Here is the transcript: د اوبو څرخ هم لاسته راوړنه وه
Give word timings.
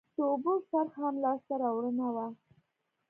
د 0.15 0.19
اوبو 0.31 0.53
څرخ 0.69 0.93
هم 1.03 1.15
لاسته 1.23 1.53
راوړنه 1.61 2.07
وه 2.15 2.27